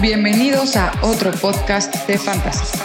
[0.00, 2.78] Bienvenidos a otro podcast de Fantasy.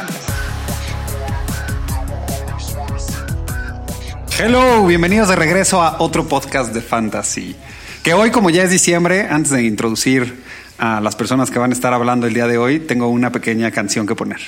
[4.40, 7.56] Hello, bienvenidos de regreso a otro podcast de Fantasy.
[8.04, 10.44] Que hoy, como ya es diciembre, antes de introducir
[10.78, 13.72] a las personas que van a estar hablando el día de hoy, tengo una pequeña
[13.72, 14.40] canción que poner.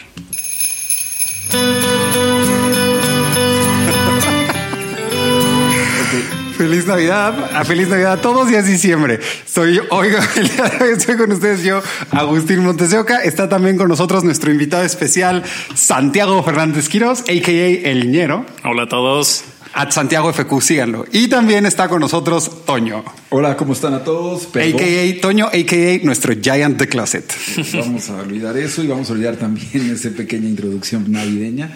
[6.89, 9.19] Navidad, a feliz Navidad a todos y es diciembre.
[9.45, 13.23] Soy hoy, el día de hoy estoy con ustedes yo, Agustín Montesioca.
[13.23, 15.43] Está también con nosotros nuestro invitado especial,
[15.75, 17.89] Santiago Fernández Quiroz, a.k.a.
[17.89, 18.43] El Niñero.
[18.63, 19.43] Hola a todos.
[19.73, 21.05] A Santiago FQ, síganlo.
[21.11, 23.03] Y también está con nosotros Toño.
[23.29, 24.47] Hola, ¿cómo están a todos?
[24.47, 24.81] Perdón.
[24.81, 27.31] AKA Toño, AKA nuestro Giant the Closet.
[27.75, 31.71] Vamos a olvidar eso y vamos a olvidar también esa pequeña introducción navideña.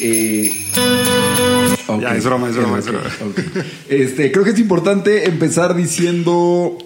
[0.00, 0.52] Eh,
[1.86, 2.00] okay.
[2.00, 3.30] Ya, es broma, es broma, okay, es broma.
[3.30, 3.44] Okay.
[3.88, 6.78] Este, creo que es importante empezar diciendo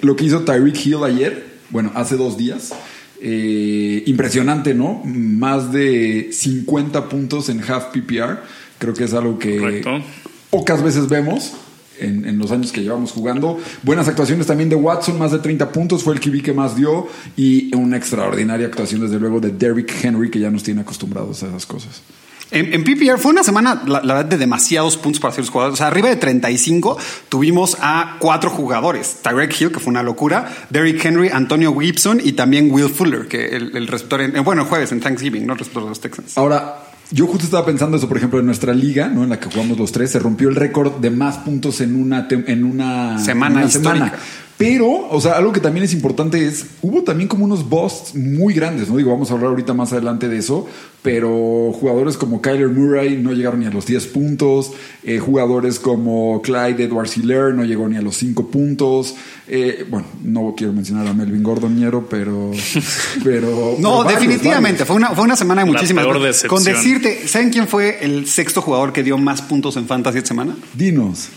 [0.00, 2.72] lo que hizo Tyreek Hill ayer, bueno, hace dos días.
[3.20, 5.02] Eh, impresionante, ¿no?
[5.04, 8.40] Más de 50 puntos en half PPR.
[8.78, 10.02] Creo que es algo que Correcto.
[10.50, 11.52] pocas veces vemos.
[11.98, 13.58] En, en, los años que llevamos jugando.
[13.82, 17.08] Buenas actuaciones también de Watson, más de 30 puntos, fue el QB que más dio.
[17.38, 21.46] Y una extraordinaria actuación, desde luego, de Derrick Henry, que ya nos tiene acostumbrados a
[21.46, 22.02] esas cosas.
[22.50, 25.74] En, en, PPR fue una semana, la, la, verdad, de demasiados puntos para ciertos jugadores.
[25.74, 26.96] O sea, arriba de 35
[27.28, 29.18] tuvimos a cuatro jugadores.
[29.22, 30.54] Tyreek Hill, que fue una locura.
[30.70, 34.68] Derrick Henry, Antonio Gibson y también Will Fuller, que el, el receptor, en, bueno, el
[34.68, 36.38] jueves en Thanksgiving, no el receptor de los Texans.
[36.38, 39.24] Ahora, yo justo estaba pensando eso, por ejemplo, en nuestra liga, ¿no?
[39.24, 42.26] En la que jugamos los tres, se rompió el récord de más puntos en una,
[42.30, 43.56] en una semana.
[43.56, 44.12] En una semana.
[44.58, 48.54] Pero, o sea, algo que también es importante es, hubo también como unos busts muy
[48.54, 48.96] grandes, ¿no?
[48.96, 50.66] Digo, vamos a hablar ahorita más adelante de eso,
[51.02, 54.72] pero jugadores como Kyler Murray no llegaron ni a los 10 puntos,
[55.04, 59.14] eh, jugadores como Clyde Edwards Hiller no llegó ni a los 5 puntos,
[59.46, 62.50] eh, bueno, no quiero mencionar a Melvin Gordon Ñero, pero...
[63.24, 64.86] pero no, pero varios, definitivamente, varios.
[64.86, 66.06] Fue, una, fue una semana de muchísimas.
[66.46, 70.28] Con decirte, ¿saben quién fue el sexto jugador que dio más puntos en Fantasy esta
[70.28, 70.56] semana?
[70.72, 71.28] Dinos.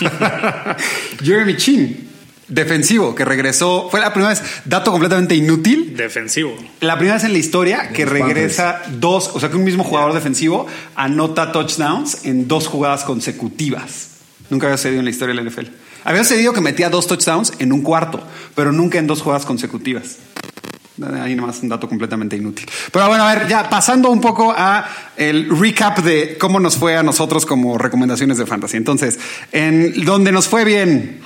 [1.22, 2.03] Jeremy Chin.
[2.54, 3.88] Defensivo, que regresó.
[3.90, 5.96] Fue la primera vez, dato completamente inútil.
[5.96, 6.56] Defensivo.
[6.80, 10.14] La primera vez en la historia que regresa dos, o sea, que un mismo jugador
[10.14, 14.10] defensivo anota touchdowns en dos jugadas consecutivas.
[14.50, 15.66] Nunca había sucedido en la historia de la NFL.
[16.04, 18.22] Había sucedido que metía dos touchdowns en un cuarto,
[18.54, 20.18] pero nunca en dos jugadas consecutivas.
[21.20, 22.70] Ahí nomás un dato completamente inútil.
[22.92, 26.96] Pero bueno, a ver, ya pasando un poco a el recap de cómo nos fue
[26.96, 28.76] a nosotros como recomendaciones de fantasy.
[28.76, 29.18] Entonces,
[29.50, 31.20] en donde nos fue bien.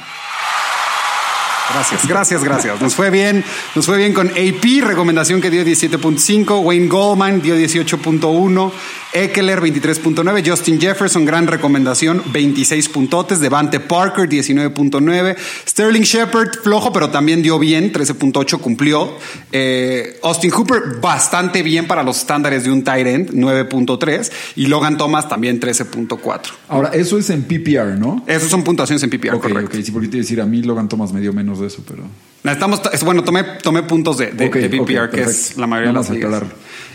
[1.71, 2.81] Gracias, gracias, gracias.
[2.81, 7.57] Nos fue bien, nos fue bien con AP, recomendación que dio 17.5, Wayne Goldman dio
[7.57, 8.73] 18.1,
[9.13, 15.37] Eckler 23.9, Justin Jefferson, gran recomendación, 26 puntotes, Devante Parker 19.9,
[15.67, 19.17] Sterling Shepard, flojo, pero también dio bien, 13.8, cumplió.
[19.53, 24.97] Eh, Austin Hooper, bastante bien para los estándares de un tight end, 9.3, y Logan
[24.97, 26.41] Thomas también 13.4.
[26.69, 28.25] Ahora, eso es en PPR, ¿no?
[28.27, 29.77] Esas son puntuaciones en PPR, okay, correcto.
[29.77, 32.05] Ok, sí, porque te decir, a mí Logan Thomas me dio menos de eso, pero...
[32.45, 35.93] Estamos, bueno, tomé, tomé puntos de, de, okay, de PPR, okay, que es la mayoría
[35.93, 36.53] Vamos de las ligas.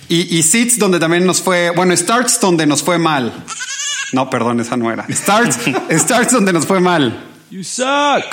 [0.09, 3.43] Y, y Seats, donde también nos fue, bueno, Starts, donde nos fue mal.
[4.13, 5.05] No, perdón, esa no era.
[5.09, 5.59] Starts,
[5.91, 7.29] starts donde nos fue mal.
[7.49, 8.23] You suck.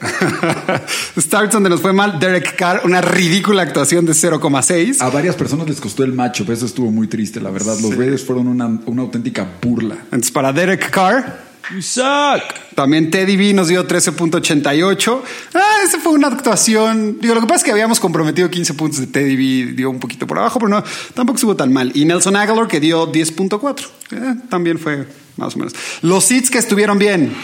[1.18, 2.18] Starts donde nos fue mal.
[2.18, 5.02] Derek Carr, una ridícula actuación de 0,6.
[5.02, 7.76] A varias personas les costó el macho, eso estuvo muy triste, la verdad.
[7.80, 7.96] Los Sí.
[7.96, 9.96] Raiders fueron una, una auténtica burla.
[10.04, 12.42] Entonces, para Derek Carr, You suck.
[12.74, 15.22] también Teddy B nos dio 13.88.
[15.54, 17.18] Ah, esa fue una actuación.
[17.20, 19.98] Digo, lo que pasa es que habíamos comprometido 15 puntos de Teddy B, dio un
[19.98, 21.90] poquito por abajo, pero no, tampoco estuvo tan mal.
[21.94, 23.86] Y Nelson Aguilar, que dio 10.4.
[24.10, 25.74] Eh, también fue más o menos.
[26.02, 27.34] Los hits que estuvieron bien.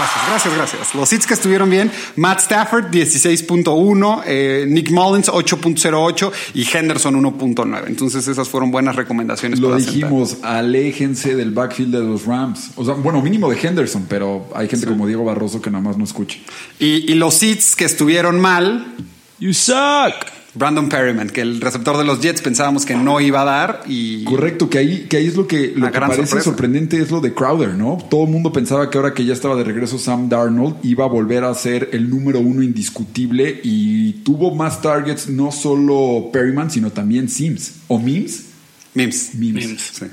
[0.00, 0.94] Gracias, gracias, gracias.
[0.94, 7.84] Los hits que estuvieron bien, Matt Stafford 16.1, eh, Nick Mullins 8.08 y Henderson 1.9.
[7.86, 9.60] Entonces esas fueron buenas recomendaciones.
[9.60, 9.94] Lo para sentar.
[9.94, 12.70] dijimos, aléjense del backfield de los Rams.
[12.76, 15.98] O sea, bueno, mínimo de Henderson, pero hay gente como Diego Barroso que nada más
[15.98, 16.38] no escucha.
[16.78, 18.94] Y, y los hits que estuvieron mal,
[19.38, 20.39] You suck.
[20.54, 24.24] Brandon Perryman, que el receptor de los Jets pensábamos que no iba a dar y
[24.24, 26.44] Correcto, que ahí, que ahí es lo que, lo que parece sorpresa.
[26.44, 27.98] sorprendente es lo de Crowder, ¿no?
[28.10, 31.08] Todo el mundo pensaba que ahora que ya estaba de regreso Sam Darnold iba a
[31.08, 36.90] volver a ser el número uno indiscutible y tuvo más targets no solo Perryman, sino
[36.90, 37.74] también Sims.
[37.86, 38.46] ¿O Mims?
[38.94, 39.34] Mims.
[39.34, 39.66] Mims.
[39.66, 39.82] Mims.
[39.92, 40.06] Sí.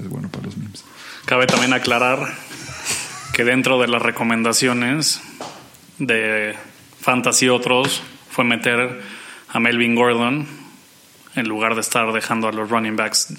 [0.00, 0.84] Es bueno para los Mims.
[1.26, 2.34] Cabe también aclarar
[3.32, 5.20] que dentro de las recomendaciones
[5.98, 6.54] de
[7.00, 9.00] Fantasy otros fue meter
[9.56, 10.46] a Melvin Gordon
[11.34, 13.32] en lugar de estar dejando a los running backs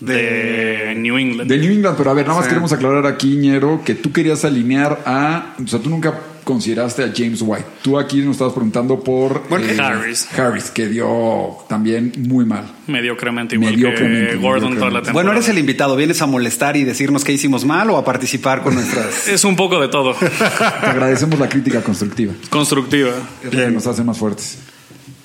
[0.00, 1.48] de New England.
[1.50, 2.50] De New England, pero a ver, nada más Sí.
[2.50, 5.54] queremos aclarar aquí, Ñero, que tú querías alinear a.
[5.62, 7.64] O sea, tú nunca consideraste a James White.
[7.80, 9.48] Tú aquí nos estabas preguntando por.
[9.48, 10.28] Bueno, Harris.
[10.38, 12.64] Harris, que dio también muy mal.
[12.86, 14.90] Mediocremente igual Mediocremente, que Gordon toda la mediocremente.
[15.06, 15.12] temporada.
[15.12, 15.96] Bueno, eres el invitado.
[15.96, 19.28] ¿Vienes a molestar y decirnos qué hicimos mal o a participar con nuestras...
[19.34, 20.14] Es un poco de todo.
[20.14, 22.34] Te agradecemos la crítica constructiva.
[22.50, 23.12] Constructiva.
[23.42, 24.58] Es lo que nos hace más fuertes.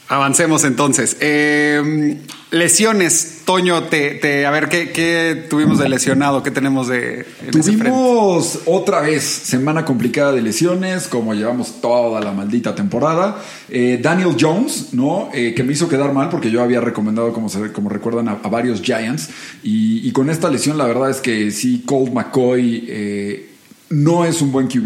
[0.10, 1.18] Avancemos entonces.
[1.20, 2.18] Eh,
[2.50, 6.42] lesiones, Toño, te, a ver, ¿qué, qué tuvimos de lesionado?
[6.42, 7.28] ¿Qué tenemos de...
[7.52, 13.40] Tuvimos otra vez semana complicada de lesiones, como llevamos toda la maldita temporada.
[13.70, 15.30] Eh, Daniel Jones, ¿no?
[15.32, 18.82] Eh, que me hizo quedar mal porque yo había recomendado, como, como recuerdan, a, varios
[18.82, 19.30] Giants.
[19.62, 23.48] Y, y con esta lesión, la verdad es que sí, Colt McCoy.
[23.92, 24.86] No es un buen QB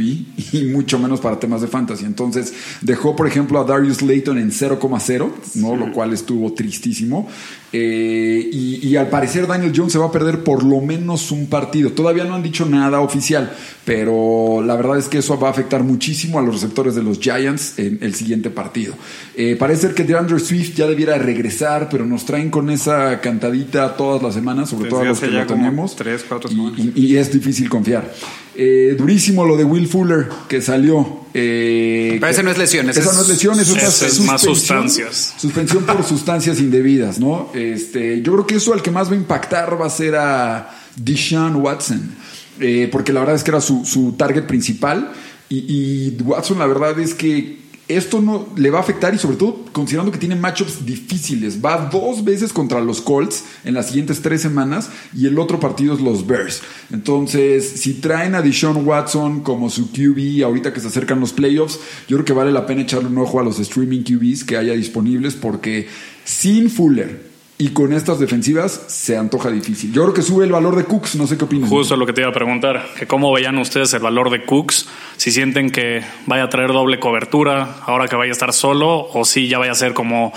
[0.54, 2.06] y mucho menos para temas de fantasy.
[2.06, 5.76] Entonces dejó, por ejemplo, a Darius Layton en 0,0, ¿no?
[5.76, 7.28] lo cual estuvo tristísimo.
[7.76, 11.48] Eh, y, y al parecer Daniel Jones se va a perder por lo menos un
[11.48, 11.92] partido.
[11.92, 13.52] Todavía no han dicho nada oficial,
[13.84, 17.20] pero la verdad es que eso va a afectar muchísimo a los receptores de los
[17.20, 18.94] Giants en el siguiente partido.
[19.36, 23.98] Eh, parece ser que DeAndre Swift ya debiera regresar, pero nos traen con esa cantadita
[23.98, 25.96] todas las semanas, sobre Desde todo a los que ya lo tenemos.
[25.96, 26.80] tres, cuatro Y- semanas.
[26.96, 28.14] y, y es difícil confiar.
[28.56, 31.22] Eh, durísimo lo de Will Fuller que salió.
[31.34, 34.20] eh, Pero que- ese no es lesión, ese Esa es- no es lesión, eso es,
[34.22, 35.34] más sustancias.
[35.38, 37.50] Suspensión por sustancias indebidas, ¿no?
[37.56, 40.70] Este, yo creo que eso al que más va a impactar va a ser a
[40.96, 42.16] Deshaun Watson.
[42.60, 45.12] eh, porque la verdad es que era su, su target principal.
[45.50, 47.58] Y, y Watson, la verdad es que
[47.88, 51.64] esto no le va a afectar y sobre todo considerando que tiene matchups difíciles.
[51.64, 55.94] Va dos veces contra los Colts en las siguientes tres semanas y el otro partido
[55.94, 56.62] es los Bears.
[56.92, 61.80] Entonces, si traen a Deshaun Watson como su QB ahorita que se acercan los playoffs,
[62.08, 64.74] yo creo que vale la pena echarle un ojo a los streaming QBs que haya
[64.74, 65.88] disponibles porque
[66.24, 69.94] sin Fuller y con estas defensivas se antoja difícil.
[69.94, 71.70] Yo creo que sube el valor de Cooks, no sé qué opinan.
[71.70, 74.88] Justo lo que te iba a preguntar, que cómo veían ustedes el valor de Cooks,
[75.18, 79.24] si sienten que vaya a traer doble cobertura ahora que vaya a estar solo o
[79.24, 80.34] si ya vaya a ser como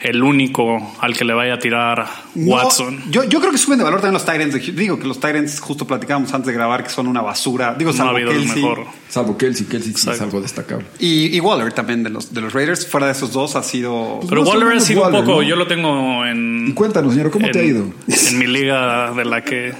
[0.00, 3.02] el único al que le vaya a tirar No, Watson.
[3.10, 4.74] yo, yo creo que suben de valor también los Tyrants.
[4.74, 7.74] Digo que los Tyrants, justo platicábamos antes de grabar, que son una basura.
[7.74, 8.62] Digo, No ha salvo habido Kelsey.
[8.62, 8.86] mejor.
[9.10, 10.86] Salvo Kelsey, Kelsey sí es algo destacable.
[10.98, 12.86] Y, y Waller también de los, de los Raiders.
[12.86, 14.20] Fuera de esos dos ha sido...
[14.28, 15.48] Pero más o Waller ha sido Waller, un poco, ¿no?
[15.48, 16.68] yo lo tengo en...
[16.68, 17.84] Y cuéntanos, señor, ¿cómo te ha ido?
[18.08, 19.74] En mi liga de la que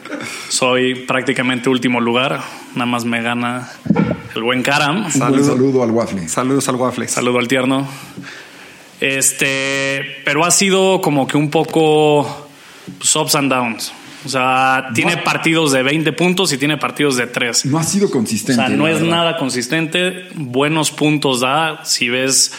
[0.48, 2.40] soy prácticamente último lugar,
[2.74, 3.70] nada más me gana
[4.34, 4.96] el buen Karam.
[4.96, 5.44] Un buen Saludo.
[5.44, 6.28] saludo al Waffle.
[6.28, 7.10] Saludos al Waffles.
[7.10, 7.88] Saludo al tierno.
[9.00, 12.48] Este, pero ha sido como que un poco
[12.98, 13.92] pues, ups and downs.
[14.24, 17.64] O sea, tiene partidos de 20 puntos y tiene partidos de 3.
[17.66, 18.60] No ha sido O consistente.
[18.62, 19.08] sea, no es verdad.
[19.16, 20.26] nada consistente.
[20.34, 21.84] Buenos puntos da.
[21.86, 22.52] Si ves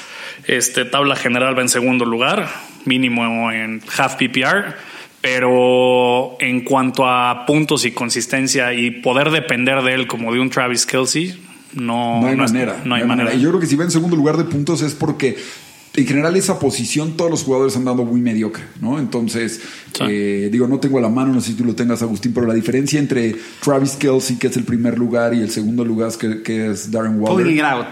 [0.47, 2.49] este tabla general va en segundo lugar,
[2.85, 4.75] mínimo en half PPR.
[5.21, 10.49] Pero en cuanto a puntos y consistencia y poder depender de él como de un
[10.49, 11.39] Travis Kelsey,
[11.73, 12.81] no, No hay manera.
[12.83, 13.31] no hay manera.
[13.35, 15.37] Y yo creo que si va en segundo lugar de puntos es porque
[15.93, 18.97] en general esa posición todos los jugadores han dado muy mediocre, ¿no?
[18.99, 19.59] Entonces,
[19.93, 20.03] Sí.
[20.09, 22.47] eh, digo, no tengo a la mano, no sé si tú lo tengas, Agustín, pero
[22.47, 26.41] la diferencia entre Travis Kelsey, que es el primer lugar, y el segundo lugar, que,
[26.41, 27.43] que es Darren Waller.
[27.45, 27.87] Pulling it out.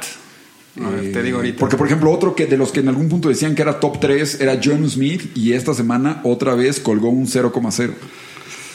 [0.81, 1.59] A ver, te Eh, digo ahorita.
[1.59, 3.99] Porque, por ejemplo, otro que de los que en algún punto decían que era top
[3.99, 7.91] 3 era John Smith y esta semana otra vez colgó un 0,0.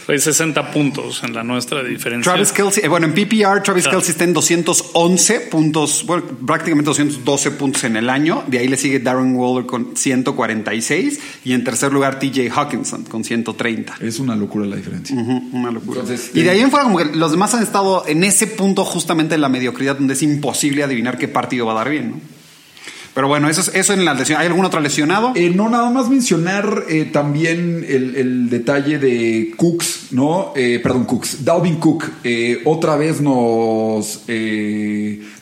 [0.06, 2.32] Hay 60 puntos en la nuestra de diferencia.
[2.32, 3.98] Travis Kelsey, eh, bueno, en PPR, Travis Claro.
[3.98, 8.44] Kelsey está en 211 puntos, bueno, prácticamente 212 puntos en el año.
[8.46, 13.24] De ahí le sigue Darren Waller con 146 y en tercer lugar TJ Hawkinson con
[13.24, 13.96] 130.
[14.00, 15.16] Es una locura la diferencia.
[15.16, 16.00] Una locura.
[16.00, 18.46] Entonces, y de eh, ahí en fuera, como que los demás han estado en ese
[18.46, 22.10] punto justamente en la mediocridad donde es imposible adivinar qué partido va a dar bien,
[22.10, 22.33] ¿no?
[23.14, 24.40] Pero bueno, eso, es, eso en la lesión.
[24.40, 25.32] ¿Hay algún otro lesionado?
[25.34, 30.52] Eh, no, nada más mencionar eh, también el, el detalle de Cooks, ¿no?
[30.56, 31.44] Eh, perdón, Cooks.
[31.44, 32.04] Dalvin Cook
[32.64, 34.24] otra vez nos,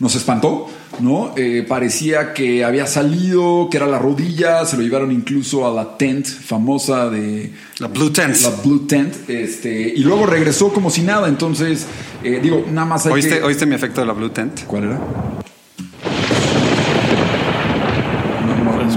[0.01, 0.69] nos espantó,
[1.01, 1.33] ¿no?
[1.37, 5.97] Eh, parecía que había salido, que era la rodilla, se lo llevaron incluso a la
[5.97, 7.53] tent famosa de...
[7.79, 8.37] La Blue Tent.
[8.43, 11.87] La Blue Tent, este, y luego regresó como si nada, entonces,
[12.23, 13.43] eh, digo, nada más hay ¿Oíste, que...
[13.43, 14.65] ¿Oíste mi efecto de la Blue Tent?
[14.67, 15.01] ¿Cuál era?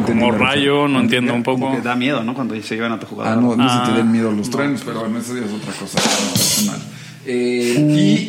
[0.05, 1.75] Como rayo, no entiendo un Como poco.
[1.75, 2.33] que da miedo, ¿no?
[2.33, 3.33] Cuando se llevan a tu jugador.
[3.37, 3.85] Ah, no, no Ah.
[3.85, 6.79] se te den miedo los trenes, pero bueno, eso es otra cosa personal.
[7.27, 7.75] Eh,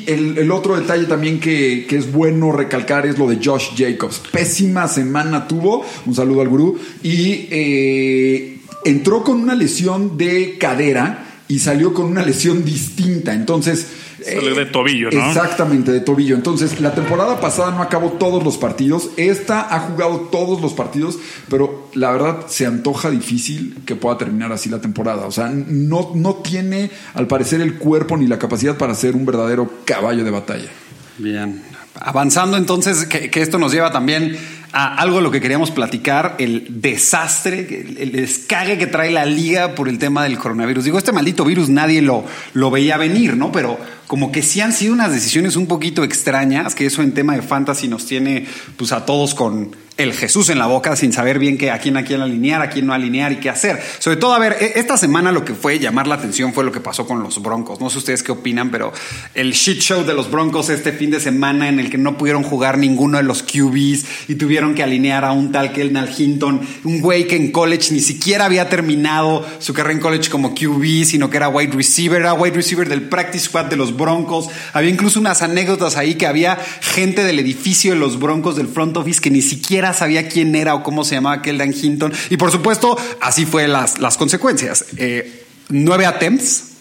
[0.07, 3.71] y el, el otro detalle también que, que es bueno recalcar es lo de Josh
[3.77, 4.23] Jacobs.
[4.33, 11.25] Pésima semana tuvo, un saludo al gurú, y eh, entró con una lesión de cadera
[11.49, 13.35] y salió con una lesión distinta.
[13.35, 13.87] Entonces,
[14.27, 15.29] De tobillo, ¿no?
[15.29, 16.35] Exactamente, de tobillo.
[16.35, 19.11] Entonces, la temporada pasada no acabó todos los partidos.
[19.17, 21.19] Esta ha jugado todos los partidos,
[21.49, 25.27] pero la verdad se antoja difícil que pueda terminar así la temporada.
[25.27, 29.25] O sea, no, no tiene, al parecer, el cuerpo ni la capacidad para ser un
[29.25, 30.71] verdadero caballo de batalla.
[31.19, 31.63] Bien.
[31.95, 34.37] Avanzando entonces, que, que esto nos lleva también
[34.73, 39.25] a algo de lo que queríamos platicar, el desastre, el, el descague que trae la
[39.25, 40.85] liga por el tema del coronavirus.
[40.85, 43.51] Digo, este maldito virus nadie lo, lo veía venir, ¿no?
[43.51, 47.35] Pero como que sí han sido unas decisiones un poquito extrañas, que eso en tema
[47.35, 48.47] de fantasy nos tiene
[48.77, 51.97] pues a todos con el Jesús en la boca sin saber bien que a quién
[51.97, 53.81] a quién alinear, a quién no alinear y qué hacer.
[53.99, 56.73] Sobre todo, a ver, e, esta semana lo que fue llamar la atención fue lo
[56.73, 57.81] que pasó con los Broncos.
[57.81, 58.93] No sé ustedes qué opinan, pero
[59.35, 62.43] el shit show de los Broncos este fin de semana en el que no pudieron
[62.43, 67.01] jugar ninguno de los QBs y tuvieron que alinear a un tal Kelnal Hinton, un
[67.01, 71.31] güey que en college ni siquiera había terminado su carrera en college como QB, sino
[71.31, 74.49] que era wide receiver, era wide receiver del practice squad de los Broncos.
[74.75, 78.97] Había incluso unas anécdotas ahí que había gente del edificio de los Broncos del front
[78.97, 82.13] office que ni siquiera sabía quién era o cómo se llamaba Keldan Hinton.
[82.31, 84.87] Y por supuesto, así fue las, las consecuencias.
[84.97, 86.73] Eh, nueve attempts,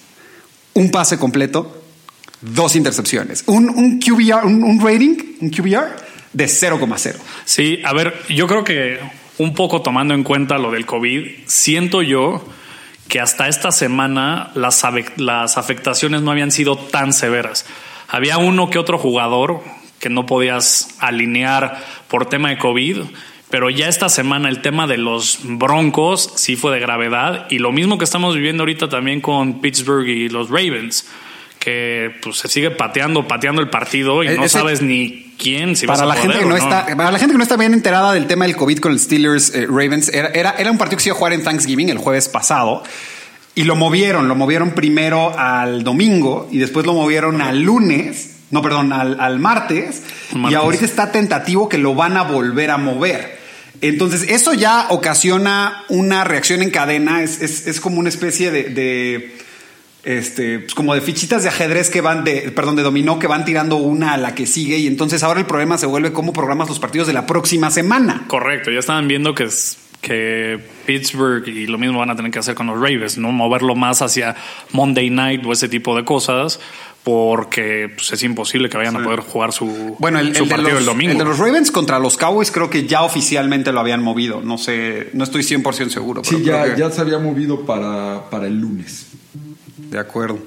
[0.74, 1.84] un pase completo,
[2.42, 3.44] dos intercepciones.
[3.48, 5.96] Un, un QBR, un, un rating, un QBR
[6.34, 7.16] de 0,0.
[7.46, 9.00] Sí, a ver, yo creo que
[9.38, 12.46] un poco tomando en cuenta lo del COVID, siento yo
[13.08, 14.84] que hasta esta semana las,
[15.18, 17.66] las afectaciones no habían sido tan severas.
[18.08, 19.62] Había uno que otro jugador
[20.06, 22.98] que no podías alinear por tema de COVID,
[23.50, 27.72] pero ya esta semana el tema de los broncos sí fue de gravedad y lo
[27.72, 31.08] mismo que estamos viviendo ahorita también con Pittsburgh y los Ravens
[31.58, 35.76] que pues se sigue pateando, pateando el partido y E- no ese- sabes ni quién
[35.76, 36.56] si Para vas la, a gente que no.
[36.56, 39.00] está, para la gente que no está bien enterada del tema del COVID con el
[39.00, 41.90] Steelers eh, Ravens, era, era, era un partido que se iba a jugar en Thanksgiving
[41.90, 42.84] el jueves pasado
[43.56, 48.62] y lo movieron, lo movieron primero al domingo y después lo movieron al lunes, no,
[48.62, 50.04] perdón, al, al martes,
[50.50, 53.40] y ahorita está tentativo que lo van a volver a mover.
[53.82, 58.64] Entonces, eso ya ocasiona una reacción en cadena, es, es- es como una especie de-
[58.70, 59.36] de
[60.04, 63.44] este, pues como de fichitas de ajedrez que van de, perdón, de dominó que van
[63.44, 66.70] tirando una a la que sigue y entonces ahora el problema se vuelve cómo programas
[66.70, 68.24] los partidos de la próxima semana.
[68.28, 72.38] Correcto, ya estaban viendo que, es- que Pittsburgh y lo mismo van a tener que
[72.38, 73.32] hacer con los Ravens, ¿no?
[73.32, 74.36] Moverlo más hacia
[74.74, 76.60] Monday Night o ese tipo de cosas,
[77.06, 80.56] porque pues, es imposible que vayan a poder jugar su, Bueno, el, su el de
[80.56, 81.12] partido los, el domingo.
[81.12, 84.42] el de los Ravens contra los Cowboys creo que ya oficialmente lo habían movido.
[84.42, 86.24] No sé, no estoy 100% seguro.
[86.24, 89.06] pero Sí, ya, que- ya se había movido para, para el lunes.
[89.96, 90.40] De acuerdo.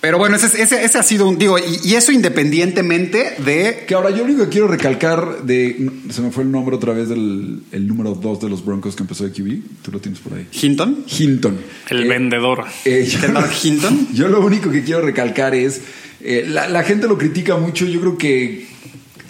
[0.00, 3.84] Pero bueno, ese, ese, ese ha sido un, digo, y, y eso independientemente de...
[3.86, 5.90] Que ahora yo lo único que quiero recalcar de.
[6.10, 9.02] Se me fue el nombre otra vez del el número 2 de los Broncos que
[9.02, 9.82] empezó de QB.
[9.82, 10.46] Tú lo tienes por ahí.
[10.52, 11.04] Hinton.
[11.06, 11.58] Hinton.
[11.90, 12.64] el Eh, vendedor.
[12.86, 13.18] eh, yo,
[13.62, 14.08] Hinton.
[14.14, 15.82] yo lo único que quiero recalcar es.
[16.22, 17.84] eh, la, la gente lo critica mucho.
[17.84, 18.66] Yo creo que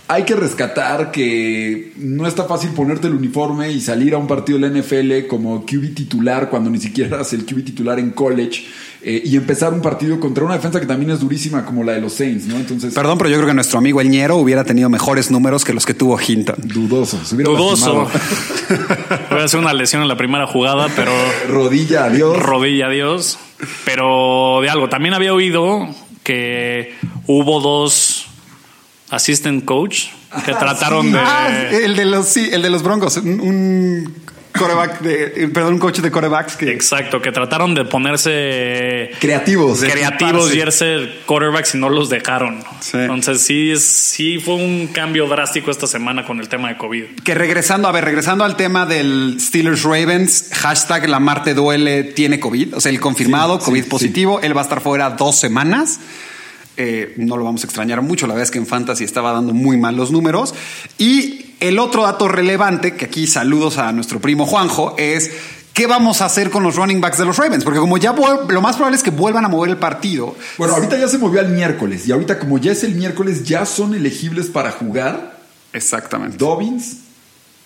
[0.07, 4.59] hay que rescatar que no está fácil ponerte el uniforme y salir a un partido
[4.59, 8.65] de la NFL como QB titular cuando ni siquiera eras el QB titular en college
[9.07, 12.01] eh, y empezar un partido contra una defensa que también es durísima como la de
[12.01, 12.57] los Saints, ¿no?
[12.57, 15.75] Entonces, Perdón, pero yo creo que nuestro amigo El Ñero hubiera tenido mejores números que
[15.75, 16.57] los que tuvo Hinton.
[16.65, 17.23] dudoso.
[17.23, 18.09] se hubiera Dudoso.
[19.31, 21.13] Voy a hacer una lesión en la primera jugada, pero
[21.51, 22.39] Rodilla, adiós.
[22.39, 23.39] rodilla, Dios.
[23.85, 25.87] Pero de algo, también había oído
[26.23, 26.95] que
[27.27, 28.27] hubo dos
[29.11, 30.07] assistant coach
[30.45, 31.19] que trataron de...
[31.19, 33.19] Ah, el de los, sí, el de los Broncos.
[33.19, 34.15] Un, un
[34.59, 39.81] coreback de, eh, perdón, un coach de corebacks que Exacto, que trataron de ponerse Creativos.
[39.81, 42.63] creativos y ser quarterbacks y no los dejaron.
[42.81, 42.97] Sí.
[42.99, 47.05] Entonces sí, sí fue un cambio drástico esta semana con el tema de COVID.
[47.25, 52.39] Que regresando, a ver, regresando al tema del Steelers Ravens, hashtag la Marte duele tiene
[52.41, 55.39] COVID, o sea, el confirmado, Sí, COVID sí, positivo, él va a estar fuera dos
[55.39, 56.01] semanas.
[56.77, 59.53] Eh, no lo vamos a extrañar mucho, la verdad es que en Fantasy estaba dando
[59.55, 60.55] muy mal los números.
[60.99, 65.31] Y el otro dato relevante, que aquí saludos a nuestro primo Juanjo, es
[65.73, 68.61] qué vamos a hacer con los running backs de los Ravens, porque como ya lo
[68.61, 70.37] más probable es que vuelvan a mover el partido.
[70.59, 73.67] Bueno, ahorita ya se movió al miércoles y ahorita como ya es el miércoles ya
[73.67, 75.35] son elegibles para jugar
[75.73, 76.37] Exactamente.
[76.37, 76.99] Dobbins,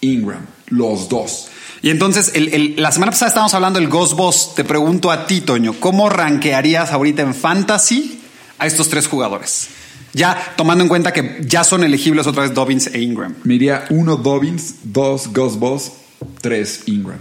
[0.00, 1.48] Ingram, los dos.
[1.82, 4.54] Y entonces, el- el- la semana pasada estábamos hablando del Ghost Boss.
[4.54, 8.20] Te pregunto a ti, Toño, ¿cómo rankearías ahorita en Fantasy
[8.58, 9.68] a estos tres jugadores?
[10.12, 13.34] Ya tomando en cuenta que ya son elegibles otra vez Dobbins e Ingram.
[13.44, 15.92] Me iría uno Dobbins, dos Gus Boss,
[16.40, 17.18] tres Ingram.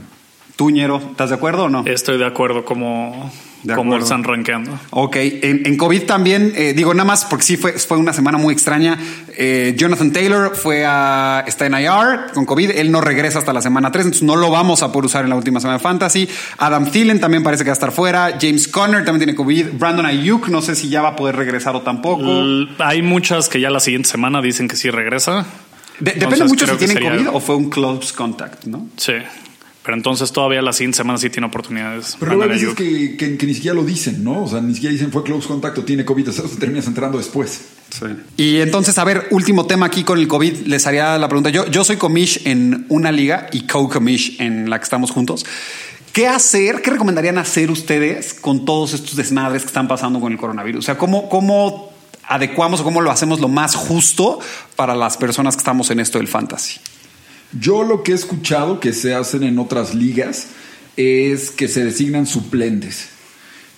[0.56, 1.84] Tú, Ñero, ¿estás de acuerdo o no?
[1.86, 3.32] Estoy de acuerdo como
[3.64, 4.06] De cómo acuerdo.
[4.06, 4.80] están rankeando.
[4.92, 8.38] Ok, en, en COVID también, eh, digo nada más porque sí fue, fue una semana
[8.38, 8.98] muy extraña.
[9.40, 13.62] Eh, Jonathan Taylor fue a, está en IR con COVID, él no regresa hasta la
[13.62, 16.30] semana 3, entonces no lo vamos a poder usar en la última semana de Fantasy.
[16.60, 20.06] Adam Thielen también parece que va a estar fuera, James Conner también tiene COVID, Brandon
[20.06, 22.22] Ayuk no sé si ya va a poder regresar o tampoco.
[22.24, 25.46] L- Hay muchas que ya la siguiente semana dicen que sí regresa.
[26.00, 28.88] De- depende Entonces, mucho si tienen sería- COVID o fue un close contact, ¿no?
[28.98, 29.14] Sí.
[29.88, 32.18] Pero entonces todavía la siguiente semana sí tiene oportunidades.
[32.20, 32.76] Pero luego Ayuk.
[32.76, 34.44] que, que- que ni siquiera lo dicen, ¿no?
[34.44, 36.88] O sea, ni siquiera dicen fue close contact o tiene COVID, o sea, te terminas
[36.88, 37.62] entrando después.
[38.36, 41.52] Y entonces, a ver, último tema aquí con el COVID, les haría la pregunta.
[41.52, 45.46] Yo, yo soy comish en una liga y co-comish en la que estamos juntos.
[46.12, 46.82] ¿Qué hacer?
[46.82, 50.80] ¿Qué recomendarían hacer ustedes con todos estos desmadres que están pasando con el coronavirus?
[50.80, 51.94] O sea, ¿cómo, cómo
[52.28, 54.40] adecuamos o cómo lo hacemos lo más justo
[54.76, 56.82] para las personas que estamos en esto del fantasy?
[57.60, 60.48] Yo lo que he escuchado que se hacen en otras ligas
[60.98, 63.10] es que se designan suplentes.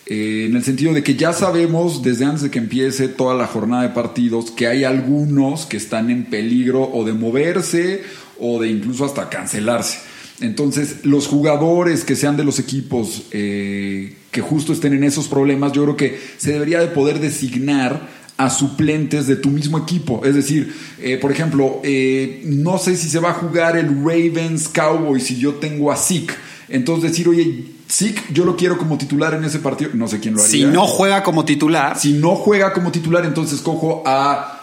[0.05, 3.45] Eh, en el sentido de que ya sabemos desde antes de que empiece toda la
[3.45, 8.01] jornada de partidos que hay algunos que están en peligro o de moverse
[8.39, 9.99] o de incluso hasta cancelarse.
[10.41, 15.73] Entonces, los jugadores que sean de los equipos eh, que justo estén en esos problemas,
[15.73, 18.07] yo creo que se debería de poder designar
[18.39, 20.21] a suplentes de tu mismo equipo.
[20.23, 24.69] Es decir, eh, por ejemplo, eh, no sé si se va a jugar el Ravens
[24.69, 26.33] Cowboys si yo tengo a Zeke.
[26.69, 29.91] Entonces decir, oye, Zeke, yo lo quiero como titular en ese partido.
[29.93, 30.51] No sé quién lo haría.
[30.51, 34.55] Si no juega como titular, Si no juega como titular, entonces cojo a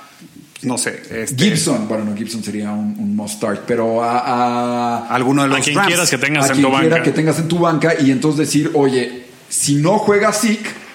[0.62, 1.86] no sé, este, Gibson.
[1.86, 5.60] Bueno, no, Gibson sería un, un must start, pero a, a, alguno de los A
[5.60, 5.88] quien Rams.
[5.88, 7.02] quieras que tengas a en tu quien quiera banca.
[7.02, 10.85] que tengas en tu banca y entonces decir, oye, si no juega Zeke,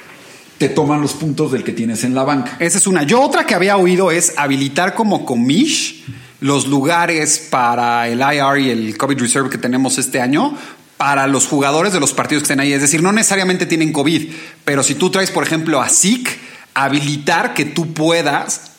[0.62, 2.56] te toman los puntos del que tienes en la banca.
[2.60, 3.02] Esa es una.
[3.02, 6.06] Yo otra que había oído es habilitar como comish
[6.40, 10.56] los lugares para el IR y el COVID Reserve que tenemos este año
[10.98, 12.74] para los jugadores de los partidos que estén ahí.
[12.74, 14.32] Es decir, no necesariamente tienen COVID,
[14.64, 16.30] pero si tú traes, por ejemplo, a Zeke,
[16.76, 18.74] habilitar que tú puedas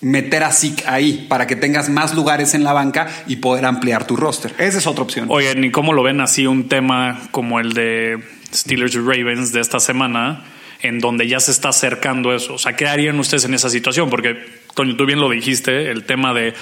[0.00, 4.08] meter a Zeke ahí para que tengas más lugares en la banca y poder ampliar
[4.08, 4.56] tu roster.
[4.58, 5.28] Esa es otra opción.
[5.30, 9.60] Oigan, ¿y cómo lo ven así un tema como el de Steelers y Ravens de
[9.60, 10.42] esta semana,
[10.80, 12.54] en donde ya se está acercando eso?
[12.54, 14.10] O sea, ¿qué harían ustedes en esa situación?
[14.10, 14.44] Porque,
[14.74, 16.54] Toño, tú bien lo dijiste, el tema de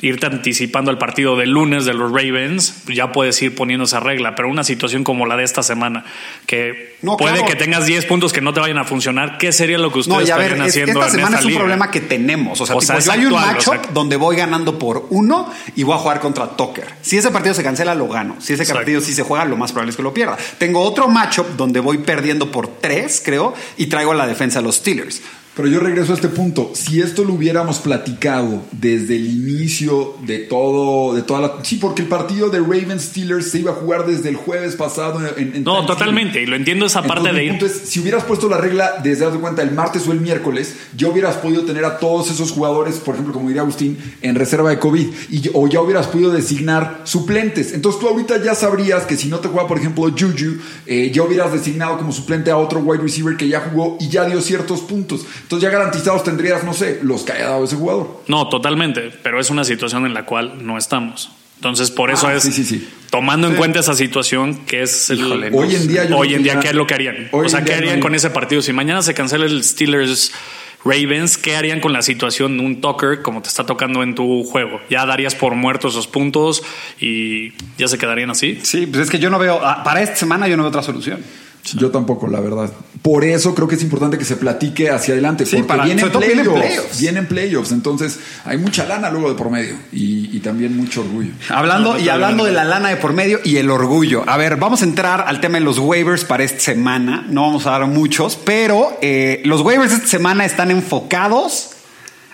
[0.00, 4.34] irte anticipando al partido del lunes de los Ravens, ya puedes ir poniendo esa regla,
[4.36, 6.04] pero una situación como la de esta semana,
[6.46, 7.48] que No, puede claro.
[7.48, 10.20] que tengas 10 puntos que no te vayan a funcionar, ¿qué sería lo que ustedes
[10.20, 11.60] No, y a ver, estarían es- haciendo esta en semana es un liga?
[11.60, 12.60] problema que tenemos.
[12.60, 15.06] O sea, O tipo, sea, yo hay un o matchup sea- donde voy ganando por
[15.10, 16.86] uno y voy a jugar contra Tucker.
[17.02, 18.36] Si ese partido se cancela, lo gano.
[18.40, 18.80] Si ese Exacto.
[18.80, 20.36] partido sí se juega, lo más probable es que lo pierda.
[20.58, 24.64] Tengo otro matchup donde voy perdiendo por tres, creo, y traigo a la defensa de
[24.66, 25.22] los Steelers.
[25.56, 26.72] Pero yo regreso a este punto.
[26.74, 31.52] Si esto lo hubiéramos platicado desde el inicio de todo, de toda la.
[31.62, 35.20] Sí, porque el partido de Ravens Steelers se iba a jugar desde el jueves pasado.
[35.36, 37.68] En, en No, totalmente, y lo entiendo esa parte de ir.
[37.68, 41.08] si hubieras puesto la regla desde haz de cuenta el martes o el miércoles, ya
[41.08, 44.80] hubieras podido tener a todos esos jugadores, por ejemplo, como diría Agustín, en reserva de
[44.80, 47.72] COVID, y, o ya hubieras podido designar suplentes.
[47.72, 51.22] Entonces tú ahorita ya sabrías que si no te juega, por ejemplo, Juju, eh, ya
[51.22, 54.80] hubieras designado como suplente a otro wide receiver que ya jugó y ya dio ciertos
[54.80, 55.24] puntos.
[55.44, 58.22] Entonces ya garantizados tendrías, no sé, los que haya dado ese jugador.
[58.26, 61.30] No, totalmente, pero es una situación en la cual no estamos.
[61.56, 62.88] Entonces, por eso Ah, es sí, sí, sí.
[63.10, 66.34] tomando en cuenta esa situación que es el- Híjole, no Hoy en día yo hoy
[66.34, 67.28] en día qué es lo que harían.
[67.30, 68.60] hoy o sea, ¿qué no harían con ese partido?
[68.60, 70.32] Si mañana se cancela el Steelers
[70.84, 74.44] Ravens, ¿qué harían con la situación de un Tucker como te está tocando en tu
[74.44, 74.80] juego?
[74.90, 76.62] Ya darías por muertos esos puntos
[77.00, 78.58] y ya se quedarían así.
[78.62, 80.82] Sí, pues es que yo no veo, ah, para esta semana yo no veo otra
[80.82, 81.22] solución.
[81.76, 82.70] Yo tampoco, la verdad.
[83.00, 85.46] Por eso creo que es importante que se platique hacia adelante.
[85.46, 87.00] Sí, porque para- vienen, todo vienen playoffs, playoffs.
[87.00, 87.72] Vienen playoffs.
[87.72, 89.74] Entonces hay mucha lana luego de por medio.
[89.92, 91.30] Y, y también mucho orgullo.
[91.48, 94.24] Hablando No, y hablando de la lana de por medio y el orgullo.
[94.26, 97.24] A ver, vamos a entrar al tema de los waivers para esta semana.
[97.30, 101.70] No vamos a dar muchos, pero eh, los waivers esta semana están enfocados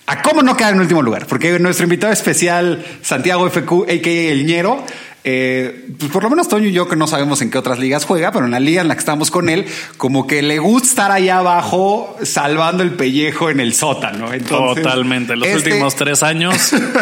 [0.06, 1.26] a cómo no quedar en último lugar.
[1.26, 4.10] Porque nuestro invitado especial, Santiago FQ, a.k.a.
[4.32, 4.84] El Ñero,
[5.24, 8.04] eh, pues por lo menos Toño y yo que no sabemos en qué otras ligas
[8.04, 10.88] juega, pero en la liga en la que estamos con él, como que le gusta
[10.88, 14.32] estar allá abajo salvando el pellejo en el sótano.
[14.32, 15.36] Entonces, Totalmente.
[15.36, 16.54] Los este- últimos tres años,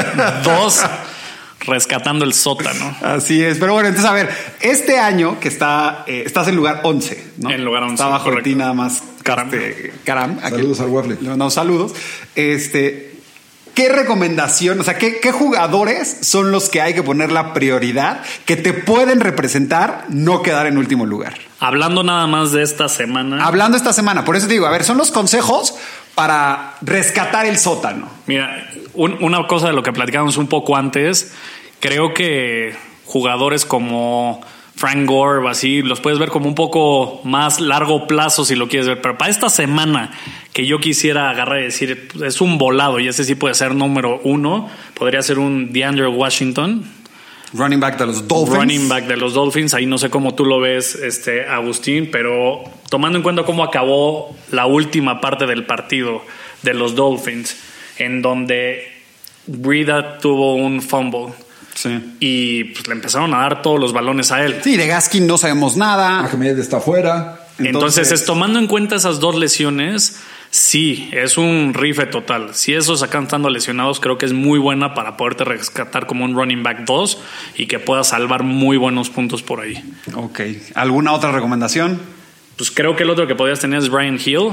[0.44, 0.82] dos
[1.60, 2.96] rescatando el sótano.
[3.02, 6.80] Así es, pero bueno, entonces a ver, este año que está, eh, estás en lugar
[6.84, 7.50] 11, ¿no?
[7.50, 8.50] En lugar 11, Está abajo de correcto.
[8.50, 9.02] ti nada más.
[9.22, 9.52] Caram.
[9.52, 10.38] este, caram.
[10.42, 11.16] Aquí Saludos al Waffle.
[11.20, 11.92] Le mandamos saludos.
[12.34, 13.07] Este,
[13.78, 18.22] ¿qué recomendación, o sea, qué, qué jugadores son los que hay que poner la prioridad
[18.44, 21.34] que te pueden representar no quedar en último lugar?
[21.60, 23.44] Hablando nada más de esta semana.
[23.46, 25.76] Hablando esta semana, por eso te digo, a ver, son los consejos
[26.16, 28.08] para rescatar el sótano.
[28.26, 31.32] Mira, un- una cosa de lo que platicamos un poco antes,
[31.78, 34.40] creo que jugadores como
[34.78, 38.68] Frank Gore o así, los puedes ver como un poco más largo plazo si lo
[38.68, 39.02] quieres ver.
[39.02, 40.12] Pero para esta semana
[40.52, 44.20] que yo quisiera agarrar y decir, es un volado y ese sí puede ser número
[44.22, 46.84] uno, podría ser un DeAndre Washington.
[47.54, 48.56] Running back de los Dolphins.
[48.56, 52.62] Running back de los Dolphins, ahí no sé cómo tú lo ves, este Agustín, pero
[52.88, 56.22] tomando en cuenta cómo acabó la última parte del partido
[56.62, 57.56] de los Dolphins,
[57.98, 58.86] en donde
[59.48, 61.32] Brida tuvo un fumble
[61.80, 62.16] Sí.
[62.18, 64.56] y pues, le empezaron a dar todos los balones a él.
[64.64, 66.24] Sí, de Gaskin no sabemos nada.
[66.24, 67.38] Ahmed está afuera.
[67.58, 70.18] Entonces, es tomando en cuenta esas dos lesiones,
[70.50, 72.54] sí, es un rife total.
[72.54, 76.34] Si esos acá estando lesionados, creo que es muy buena para poderte rescatar como un
[76.34, 77.18] running back 2
[77.56, 79.80] y que pueda salvar muy buenos puntos por ahí.
[80.14, 80.40] Ok.
[80.74, 82.00] ¿Alguna otra recomendación?
[82.56, 84.50] Pues creo que el otro que podrías tener es Brian Hill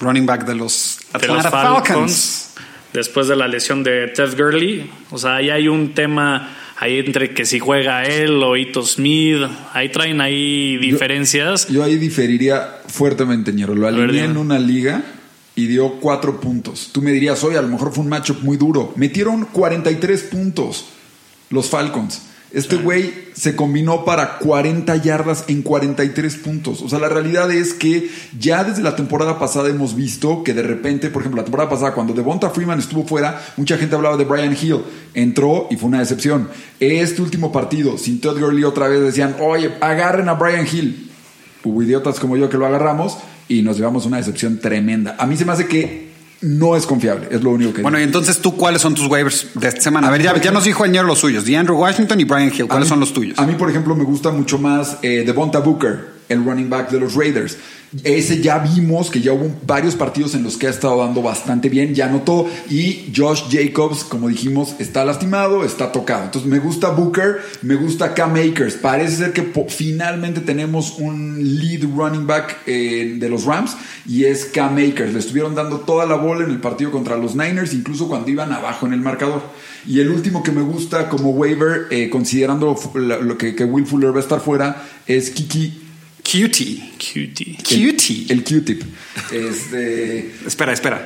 [0.00, 1.42] Running back de los de los.
[1.46, 2.45] Falcons.
[2.92, 4.90] Después de la lesión de Ted Gurley.
[5.10, 9.42] O sea, ahí hay un tema ahí entre que si juega él o Ito Smith.
[9.72, 11.68] Ahí traen ahí diferencias.
[11.68, 13.74] Yo ahí diferiría fuertemente, Ñero.
[13.74, 15.02] Lo alineé en una liga
[15.54, 16.90] y dio cuatro puntos.
[16.92, 18.92] Tú me dirías, oye, a lo mejor fue un matchup muy duro.
[18.96, 20.86] Metieron 43 puntos
[21.50, 22.22] los Falcons.
[22.56, 26.80] Este güey se combinó para 40 yardas en 43 puntos.
[26.80, 30.62] O sea, la realidad es que ya desde la temporada pasada hemos visto que de
[30.62, 34.24] repente, por ejemplo, la temporada pasada, cuando Devonta Freeman estuvo fuera, mucha gente hablaba de
[34.24, 34.80] Brian Hill.
[35.12, 36.48] Entró y fue una decepción.
[36.80, 41.10] Este último partido, sin Todd Gurley otra vez, decían, oye, agarren a Brian Hill.
[41.62, 45.14] Hubo idiotas como yo que lo agarramos y nos llevamos una decepción tremenda.
[45.18, 46.05] A mí se me hace que
[46.42, 49.48] no es confiable, es lo único que Bueno, y entonces tú, ¿cuáles son tus waivers
[49.54, 50.08] de esta semana?
[50.08, 51.44] A ver, ya, ya nos dijo ayer los suyos.
[51.44, 52.66] DeAndre Washington y Brian Hill.
[52.66, 53.38] ¿Cuáles mí- son los tuyos?
[53.38, 57.00] A mí, por ejemplo, me gusta mucho más eh, Devonta Booker, el running back de
[57.00, 57.56] los Raiders.
[58.04, 61.68] Ese ya vimos que ya hubo varios partidos en los que ha estado dando bastante
[61.68, 62.48] bien, ya anotó.
[62.68, 66.24] Y Josh Jacobs, como dijimos, está lastimado, está tocado.
[66.24, 68.74] Entonces me gusta Booker, me gusta Cam Akers.
[68.74, 74.46] Parece ser que finalmente tenemos un lead running back eh, de los Rams y es
[74.46, 75.12] Cam Akers.
[75.12, 78.52] Le estuvieron dando toda la bola en el partido contra los Niners, incluso cuando iban
[78.52, 79.42] abajo en el marcador.
[79.86, 84.16] Y el último que me gusta como waiver, eh, considerando lo que Will Fuller va
[84.16, 85.85] a estar fuera, es Kiki.
[86.30, 86.92] Cutie.
[86.98, 87.56] Cutie.
[87.62, 88.26] Cutie.
[88.28, 88.82] El Q-tip.
[89.30, 90.32] Este.
[90.44, 91.04] Espera, espera.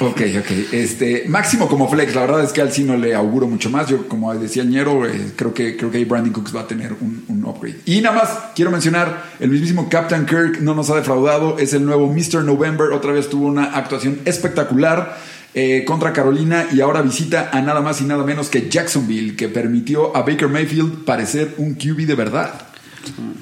[0.00, 0.50] Ok, ok.
[0.72, 3.86] Este, máximo como flex, la verdad es que al sí no le auguro mucho más.
[3.88, 6.66] Yo, como decía el Ñero, eh, creo que creo que ahí Brandon Cooks va a
[6.66, 7.80] tener un, un upgrade.
[7.84, 11.84] Y nada más quiero mencionar, el mismísimo Captain Kirk no nos ha defraudado, es el
[11.84, 12.42] nuevo Mr.
[12.44, 15.18] November, otra vez tuvo una actuación espectacular.
[15.52, 19.48] eh, contra Carolina y ahora visita a nada más y nada menos que Jacksonville, que
[19.48, 22.69] permitió a Baker Mayfield parecer un QB de verdad.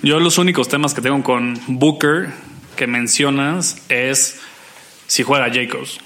[0.02, 2.30] Yo los únicos temas que tengo con Booker
[2.76, 4.40] que mencionas es
[5.06, 5.98] si juega Jacobs.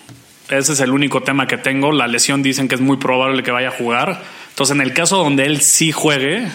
[0.48, 1.92] Ese es el único tema que tengo.
[1.92, 4.22] La lesión dicen que es muy probable que vaya a jugar.
[4.50, 6.48] Entonces, en el caso donde él sí juegue,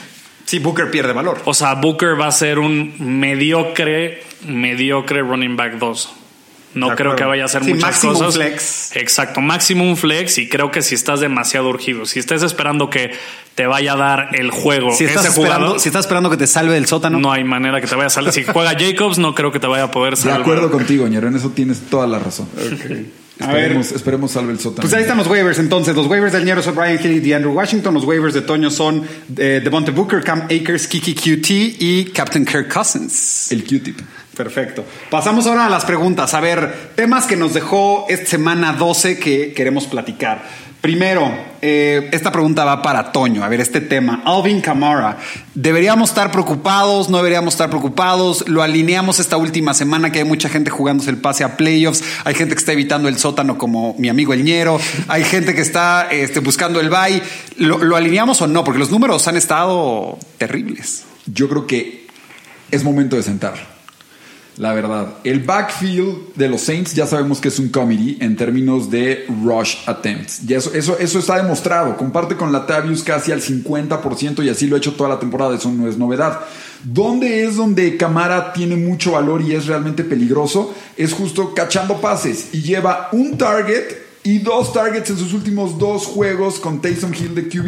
[0.45, 1.41] Sí, Booker pierde valor.
[1.43, 6.13] o sea, Booker va a ser un mediocre, mediocre running back 2.
[6.73, 8.36] No De creo que vaya a hacer Sí, muchas máximo cosas.
[8.36, 8.95] flex.
[8.95, 13.12] Exacto, máximo un flex y creo que si estás demasiado urgido, si estás esperando que
[13.56, 16.38] te vaya a dar el juego Si estás, ese esperando, jugador, si estás esperando que
[16.38, 17.19] te salve del sótano.
[17.19, 18.32] no hay manera que te vaya a salir.
[18.32, 20.41] Si juega Jacobs, no creo que te vaya a poder De salvar.
[20.41, 22.47] acuerdo contigo, Ñero, en eso tienes toda la razón.
[23.39, 23.58] A ver.
[23.58, 24.82] Esperemos, esperemos salve el sótano.
[24.82, 25.95] Pues ahí están los waivers entonces.
[25.95, 27.93] Los waivers del Ñero son Brian Hill y DeAndre Washington.
[27.93, 29.03] Los waivers de Toño son
[29.38, 31.49] eh, Devonta Booker, Cam Akers, Kiki QT
[31.80, 33.51] y Captain Kirk Cousins.
[33.51, 33.99] El Q-tip.
[34.38, 34.86] Perfecto.
[35.10, 36.36] Pasamos ahora a las preguntas.
[36.36, 40.43] A ver, temas que nos dejó esta semana 12 que queremos platicar.
[40.80, 41.28] Primero,
[41.60, 43.43] eh, esta pregunta va para Toño.
[43.43, 44.21] A ver, este tema.
[44.26, 45.17] Alvin Kamara.
[45.56, 47.10] ¿Deberíamos estar preocupados?
[47.10, 48.47] ¿No deberíamos estar preocupados?
[48.47, 52.04] Lo alineamos esta última semana que hay mucha gente jugándose el pase a playoffs.
[52.23, 54.80] Hay gente que está evitando el sótano como mi amigo el Ñero.
[55.08, 57.23] Hay gente que está este, buscando el bye.
[57.58, 58.63] ¿Lo, ¿Lo alineamos o no?
[58.63, 61.06] Porque los números han estado terribles.
[61.26, 62.06] Yo creo que
[62.69, 63.76] es momento de sentar.
[64.57, 65.17] La verdad.
[65.23, 69.77] El backfield de los Saints ya sabemos que es un comedy en términos de rush
[69.85, 70.41] attempts.
[70.47, 71.95] Y eso, eso, eso está demostrado.
[71.95, 75.55] Comparte con Latavius casi al 50% y así lo ha hecho toda la temporada.
[75.55, 76.39] Eso no es novedad.
[76.83, 80.73] ¿Dónde es donde Camara tiene mucho valor y es realmente peligroso?
[80.95, 86.05] Es justo cachando pases y lleva un target y dos targets en sus últimos dos
[86.05, 87.67] juegos con Taysom Hill de QB.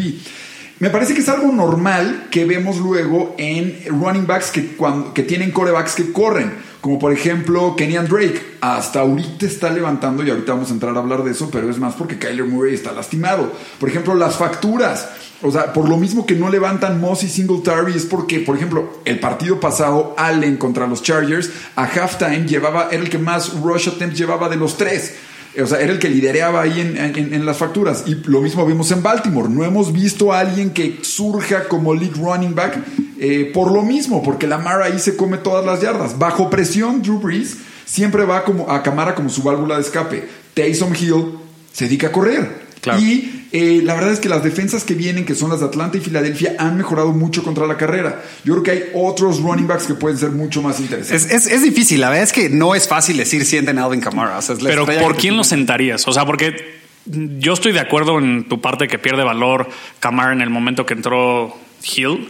[0.79, 5.23] Me parece que es algo normal que vemos luego en running backs que, cuando, que
[5.23, 8.57] tienen corebacks que corren, como por ejemplo Kenyan Drake.
[8.61, 11.77] Hasta ahorita está levantando y ahorita vamos a entrar a hablar de eso, pero es
[11.77, 13.51] más porque Kyler Murray está lastimado.
[13.79, 15.09] Por ejemplo, las facturas.
[15.41, 18.99] O sea, por lo mismo que no levantan Moss y Singletary es porque, por ejemplo,
[19.05, 23.87] el partido pasado, Allen contra los Chargers, a halftime llevaba, era el que más rush
[23.87, 25.15] attempts llevaba de los tres.
[25.61, 28.03] O sea, era el que lidereaba ahí en, en- en las facturas.
[28.05, 29.49] Y lo mismo vimos en Baltimore.
[29.49, 32.77] No hemos visto a alguien que surja como lead running back
[33.19, 36.17] eh, por lo mismo, porque Lamar ahí se come todas las yardas.
[36.19, 40.27] Bajo presión, Drew Brees siempre va como a Camara como su válvula de escape.
[40.53, 41.33] Taysom Hill
[41.73, 42.67] se dedica a correr.
[42.81, 42.99] Claro.
[43.01, 45.97] Y eh, la verdad es que las defensas que vienen, que son las de Atlanta
[45.97, 48.21] y Filadelfia, han mejorado mucho contra la carrera.
[48.43, 51.25] Yo creo que hay otros running backs que pueden ser mucho más interesantes.
[51.25, 54.01] Es, es- es difícil, la verdad es que no es fácil decir sienten a Alvin
[54.01, 54.37] Kamara.
[54.37, 56.07] o sea, es la Pero ¿por quién lo sentarías?
[56.07, 59.67] O sea, porque yo estoy de acuerdo en tu parte que pierde valor
[59.99, 62.29] Camara en el momento que entró Hill.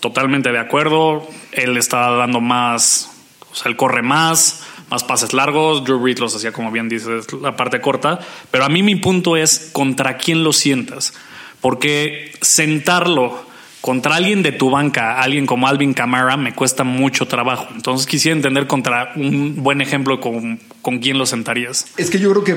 [0.00, 1.26] Totalmente de acuerdo.
[1.52, 3.10] Él está dando más,
[3.50, 5.84] o sea, él corre más, más pases largos.
[5.84, 8.20] Drew Brees los hacía, como bien dices, la parte corta.
[8.50, 11.14] Pero a mí mi punto es contra quién lo sientas.
[11.60, 13.46] Porque sentarlo
[13.80, 17.68] contra alguien de tu banca, alguien como Alvin Kamara, me cuesta mucho trabajo.
[17.74, 21.84] Entonces quisiera entender contra un buen ejemplo con, con quién lo sentarías.
[21.96, 22.56] Es que yo creo que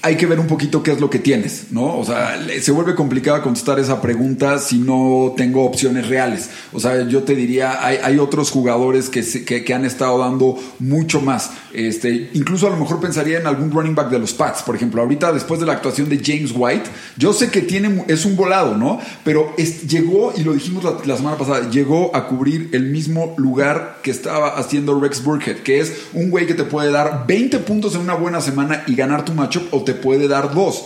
[0.00, 1.98] hay que ver un poquito qué es lo que tienes, ¿no?
[1.98, 6.50] O sea, se vuelve complicada contestar esa pregunta si no tengo opciones reales.
[6.72, 9.24] O sea, yo te diría, hay, hay otros jugadores que,
[9.64, 11.50] que, han estado dando mucho más.
[11.72, 15.02] Este, incluso a lo mejor pensaría en algún running back de los Pats, por ejemplo.
[15.02, 18.76] Ahorita, después de la actuación de James White, yo sé que tiene, es un volado,
[18.76, 19.00] ¿no?
[19.24, 23.34] Pero es- llegó, y lo dijimos la, la semana pasada, llegó a cubrir el mismo
[23.36, 27.63] lugar que estaba haciendo Rex Burkhead, que es un güey que te puede dar 20
[27.64, 30.84] puntos en una buena semana y ganar tu matchup o te puede dar dos.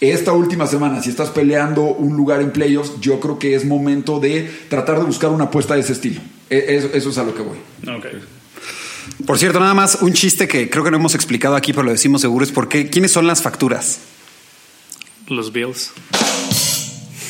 [0.00, 4.20] Esta última semana, si estás peleando un lugar en playoffs, yo creo que es momento
[4.20, 6.20] de tratar de buscar una apuesta de ese estilo.
[6.50, 7.56] E- Eso, eso es a lo que voy.
[9.24, 11.92] Por cierto, nada más un chiste que creo que no hemos explicado aquí, pero lo
[11.92, 12.90] decimos seguro, es por qué.
[12.90, 13.98] ¿Quiénes son las facturas?
[15.28, 15.90] Los Bills.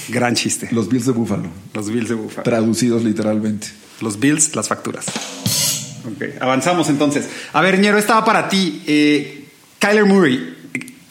[0.09, 0.69] Gran chiste.
[0.73, 2.43] Los Bills de Buffalo, Los Bills de Buffalo.
[2.43, 3.69] traducidos literalmente.
[4.01, 5.07] Los Bills, las facturas.
[6.07, 7.29] Ok, avanzamos entonces.
[7.53, 8.83] A ver, Ñero, estaba para ti.
[8.87, 9.45] Eh,
[9.79, 10.55] Kyler Murray,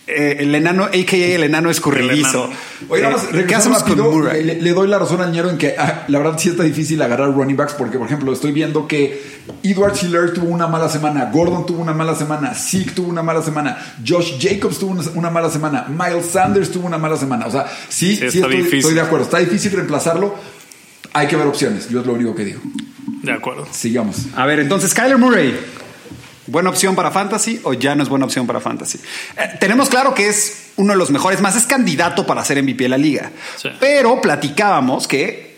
[0.08, 1.16] eh, el enano, a.k.a.
[1.36, 2.50] el enano escurridizo.
[2.90, 4.44] Oye, nada más, Eh, ¿Qué hacemos con rápido, Murray?
[4.44, 7.02] Le, le doy la razón al ñero en que ah, la verdad sí está difícil
[7.02, 9.22] agarrar running backs porque, por ejemplo, estoy viendo que
[9.64, 13.42] Edward Hiller tuvo una mala semana, Gordon tuvo una mala semana, Zeke tuvo una mala
[13.42, 13.78] semana,
[14.08, 17.48] Josh Jacobs tuvo una, una mala semana, Miles Sanders tuvo una mala semana.
[17.48, 18.80] O sea, sí, Sí, sí, estoy, difícil.
[18.80, 19.26] estoy de acuerdo.
[19.26, 20.36] Está difícil reemplazarlo.
[21.14, 21.90] Hay que ver opciones.
[21.90, 22.60] Yo es lo único que digo.
[23.06, 23.68] De acuerdo.
[23.72, 24.28] Sigamos.
[24.36, 25.58] A ver, entonces, Kyler Murray,
[26.48, 29.00] ¿buena opción para Fantasy o ya no es buena opción para Fantasy?
[29.38, 32.84] Eh, tenemos claro que es uno de los mejores, más es candidato para ser MVP
[32.84, 33.32] de la liga.
[33.58, 33.70] Sí.
[33.80, 35.56] Pero platicábamos que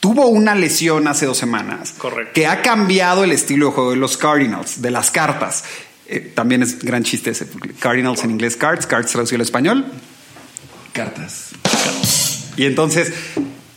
[0.00, 1.94] tuvo una lesión hace dos semanas.
[1.98, 2.32] Correcto.
[2.34, 5.64] Que ha cambiado el estilo de juego de los Cardinals, de las cartas.
[6.06, 7.46] Eh, también es gran chiste ese,
[7.78, 9.86] Cardinals en inglés, cards, cards traducido al español.
[10.92, 11.50] Cartas.
[12.56, 13.12] Y entonces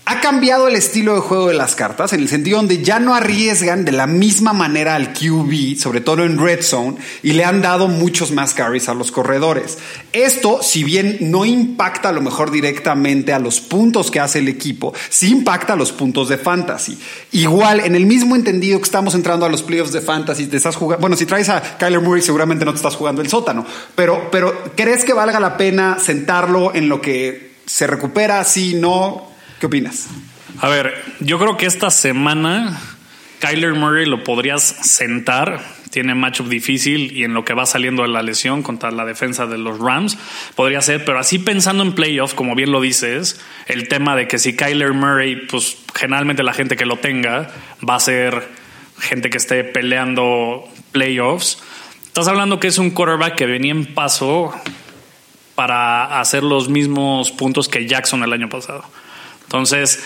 [0.05, 3.13] ha cambiado el estilo de juego de las cartas en el sentido donde ya no
[3.13, 7.61] arriesgan de la misma manera al QB, sobre todo en red zone, y le han
[7.61, 9.77] dado muchos más carries a los corredores.
[10.11, 14.47] Esto, si bien no impacta a lo mejor directamente a los puntos que hace el
[14.47, 16.97] equipo, sí impacta a los puntos de fantasy.
[17.31, 20.75] Igual, en el mismo entendido que estamos entrando a los playoffs de fantasy, te estás
[20.75, 24.29] jugando, bueno, si traes a Kyler Murray seguramente no te estás jugando el sótano, pero,
[24.31, 28.43] pero ¿crees que valga la pena sentarlo en lo que se recupera?
[28.43, 29.31] Sí, no.
[29.62, 30.08] ¿Qué opinas?
[30.60, 32.82] A ver, yo creo que esta semana
[33.38, 35.62] Kyler Murray lo podrías sentar.
[35.91, 39.45] Tiene matchup difícil y en lo que va saliendo de la lesión contra la defensa
[39.45, 40.17] de los Rams
[40.56, 44.39] podría ser, pero así pensando en playoff, como bien lo dices, el tema de que
[44.39, 47.52] si Kyler Murray, pues generalmente la gente que lo tenga
[47.88, 48.47] va a ser
[49.00, 51.60] gente que esté peleando playoffs.
[52.08, 54.60] Estás hablando que es un quarterback que venía en paso
[55.54, 58.84] para hacer los mismos puntos que Jackson el año pasado.
[59.51, 60.01] Entonces,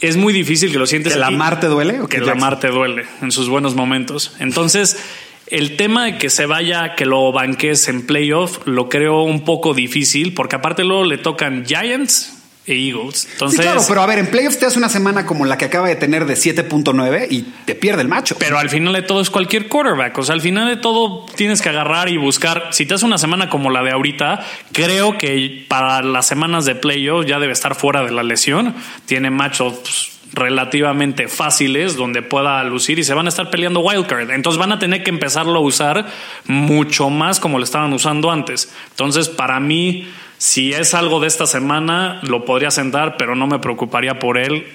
[0.00, 1.12] es muy difícil que lo sientes.
[1.12, 1.30] ¿Que aquí.
[1.30, 2.40] Lamar te duele o que que Jackson?
[2.40, 4.34] Lamar te duele en sus buenos momentos.
[4.40, 4.98] Entonces,
[5.46, 9.74] el tema de que se vaya, que lo banques en playoff, lo creo un poco
[9.74, 13.28] difícil, porque aparte luego le tocan Giants Eagles.
[13.32, 15.66] Entonces, sí, claro, pero a ver, en playoffs te hace una semana como la que
[15.66, 18.36] acaba de tener de 7.9 y te pierde el macho.
[18.38, 20.16] Pero al final de todo es cualquier quarterback.
[20.18, 22.68] O sea, al final de todo tienes que agarrar y buscar.
[22.70, 26.74] Si te hace una semana como la de ahorita, creo que para las semanas de
[26.74, 28.74] playoff ya debe estar fuera de la lesión.
[29.06, 34.30] Tiene matchups relativamente fáciles donde pueda lucir y se van a estar peleando wildcard.
[34.30, 36.06] Entonces van a tener que empezarlo a usar
[36.46, 38.72] mucho más como lo estaban usando antes.
[38.90, 40.08] Entonces, para mí,
[40.44, 44.66] si es algo de esta semana, lo podría sentar, pero no me preocuparía por él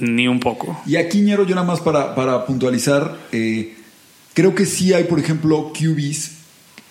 [0.00, 0.76] ni un poco.
[0.86, 3.76] Y aquí, Ñero, yo nada más para, para puntualizar, eh,
[4.34, 6.32] creo que sí hay, por ejemplo, QBs,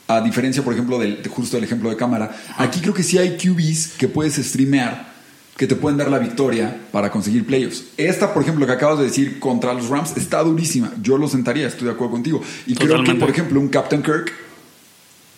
[0.07, 3.17] a diferencia, por ejemplo, del, de justo del ejemplo de cámara, aquí creo que sí
[3.17, 5.11] hay QBs que puedes streamear,
[5.57, 7.83] que te pueden dar la victoria para conseguir playoffs.
[7.97, 10.93] Esta, por ejemplo, que acabas de decir contra los Rams, está durísima.
[11.01, 12.41] Yo lo sentaría, estoy de acuerdo contigo.
[12.67, 14.31] Y creo que, por ejemplo, un Captain Kirk,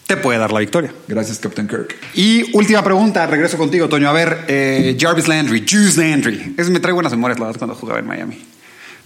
[0.09, 0.91] Te puede dar la victoria.
[1.07, 4.09] gracias Captain Kirk, Y última pregunta, regreso contigo, Toño.
[4.09, 6.55] A ver, eh, Jarvis Landry, Juice Landry.
[6.57, 8.43] Es, me trae buenas memorias, la verdad, cuando jugaba en Miami.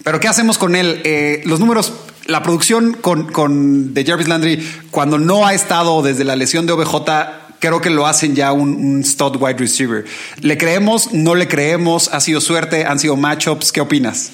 [0.01, 1.01] Pero ¿qué hacemos con él?
[1.03, 1.91] Eh, los números,
[2.25, 6.71] la producción con, con de Jarvis Landry, cuando no ha estado desde la lesión de
[6.71, 6.95] OBJ,
[7.59, 10.05] creo que lo hacen ya un, un stud wide receiver.
[10.39, 11.11] ¿Le creemos?
[11.11, 12.11] ¿No le creemos?
[12.13, 12.85] ¿Ha sido suerte?
[12.85, 13.73] ¿Han sido matchups?
[13.73, 14.31] ¿Qué opinas?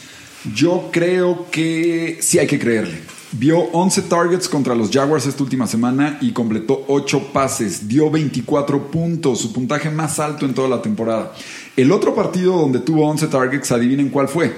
[0.54, 3.00] Yo creo que sí hay que creerle.
[3.32, 7.88] Vio 11 targets contra los Jaguars esta última semana y completó 8 pases.
[7.88, 11.34] Dio 24 puntos, su puntaje más alto en toda la temporada.
[11.76, 14.52] El otro partido donde tuvo 11 targets, adivinen cuál fue.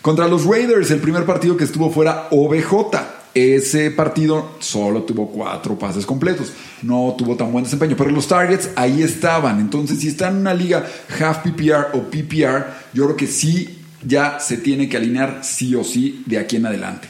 [0.00, 2.96] Contra los Raiders, el primer partido que estuvo fuera OBJ.
[3.34, 6.50] Ese partido solo tuvo cuatro pases completos.
[6.80, 9.60] No tuvo tan buen desempeño, pero los targets ahí estaban.
[9.60, 10.86] Entonces, si está en una liga
[11.20, 15.84] half PPR o PPR, yo creo que sí ya se tiene que alinear sí o
[15.84, 17.08] sí de aquí en adelante.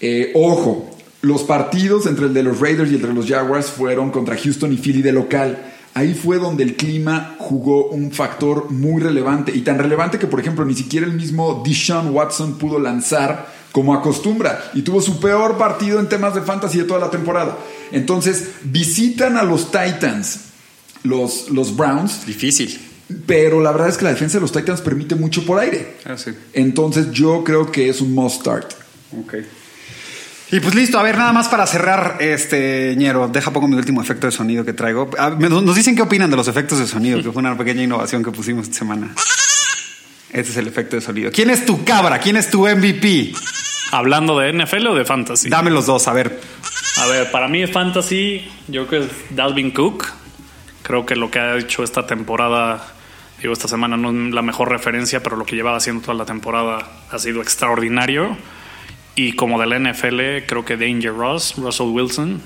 [0.00, 0.90] Eh, ojo,
[1.22, 4.72] los partidos entre el de los Raiders y el de los Jaguars fueron contra Houston
[4.72, 5.72] y Philly de local.
[5.94, 10.40] Ahí fue donde el clima jugó un factor muy relevante y tan relevante que, por
[10.40, 15.56] ejemplo, ni siquiera el mismo Deshaun Watson pudo lanzar como acostumbra y tuvo su peor
[15.56, 17.56] partido en temas de fantasy de toda la temporada.
[17.92, 20.40] Entonces, visitan a los Titans,
[21.04, 22.26] los, los Browns.
[22.26, 22.78] Difícil.
[23.26, 25.96] Pero la verdad es que la defensa de los Titans permite mucho por aire.
[26.04, 26.32] Ah, sí.
[26.52, 28.72] Entonces yo creo que es un must start.
[29.18, 29.34] Ok.
[30.50, 34.02] Y pues listo, a ver, nada más para cerrar, este ñero, deja pongo mi último
[34.02, 35.10] efecto de sonido que traigo.
[35.18, 38.22] Ah, Nos dicen qué opinan de los efectos de sonido, que fue una pequeña innovación
[38.22, 39.14] que pusimos esta semana.
[40.30, 41.30] Este es el efecto de sonido.
[41.32, 42.18] ¿Quién es tu cabra?
[42.18, 43.32] ¿Quién es tu MVP?
[43.92, 45.48] Hablando de NFL o de fantasy.
[45.48, 46.40] Dame los dos, a ver.
[46.98, 50.06] A ver, para mí fantasy, yo creo que es Dalvin Cook.
[50.82, 52.84] Creo que lo que ha hecho esta temporada,
[53.40, 56.26] digo, esta semana no es la mejor referencia, pero lo que llevaba haciendo toda la
[56.26, 58.36] temporada ha sido extraordinario.
[59.16, 62.40] Y como de la NFL, creo que Danger Ross, Russell Wilson,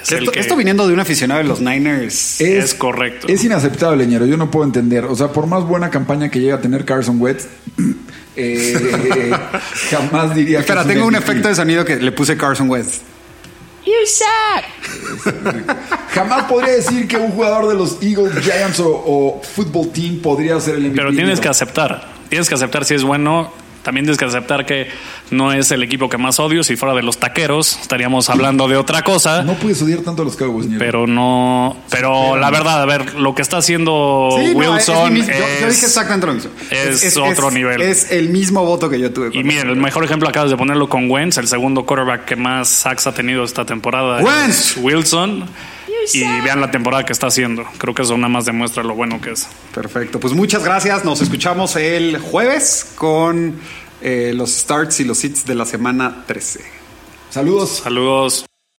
[0.00, 2.40] es el Esto, que esto viniendo de un aficionado de los Niners.
[2.40, 3.26] es correcto.
[3.28, 4.26] Es inaceptable, ñero.
[4.26, 5.04] Yo no puedo entender.
[5.04, 7.46] O sea, por más buena campaña que llega a tener Carson Wentz,
[8.36, 8.74] eh,
[9.90, 10.62] jamás diría que.
[10.62, 13.00] Espera, es tengo un efecto de sonido que le puse Carson Wentz.
[16.14, 20.60] Jamás podría decir que un jugador de los Eagles, Giants o, o Football Team podría
[20.60, 20.96] ser el MVP.
[20.96, 23.52] Pero tienes que aceptar, tienes que aceptar si es bueno.
[23.82, 24.86] También tienes que aceptar que
[25.32, 26.62] no es el equipo que más odio.
[26.62, 29.42] Si fuera de los taqueros, estaríamos hablando de otra cosa.
[29.42, 30.78] No puedes odiar tanto a los Cowboys, ñero.
[30.78, 31.76] Pero no.
[31.90, 35.86] Pero la verdad, a ver, lo que está haciendo Sí, no, Wilson es yo, dije
[35.86, 36.50] exactamente lo mismo.
[36.70, 37.80] es otro nivel.
[37.82, 39.30] Es el mismo voto que yo tuve.
[39.32, 42.68] Y miren, el mejor ejemplo acabas de ponerlo con Wentz, el segundo quarterback que más
[42.68, 44.22] sacks ha tenido esta temporada.
[44.22, 44.72] Wentz.
[44.72, 45.48] es Wilson.
[46.12, 47.64] Y vean la temporada que está haciendo.
[47.78, 49.46] Creo que eso nada más demuestra lo bueno que es.
[49.72, 50.18] Perfecto.
[50.18, 51.04] Pues muchas gracias.
[51.04, 53.60] Nos escuchamos el jueves con
[54.02, 56.60] eh, los starts y los hits de la semana 13.
[57.30, 57.80] Saludos.
[57.82, 58.44] Saludos.